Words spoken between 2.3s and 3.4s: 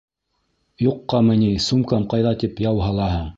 тип яу һалаһың!